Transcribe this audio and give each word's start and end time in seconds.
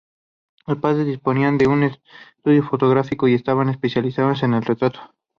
Sus 0.65 0.77
padres 0.79 1.05
disponían 1.05 1.59
de 1.59 1.67
un 1.67 1.83
estudio 1.83 2.63
fotográfico 2.63 3.27
y 3.27 3.35
estaban 3.35 3.69
especializados 3.69 4.41
en 4.41 4.55
el 4.55 4.63
retrato. 4.63 4.99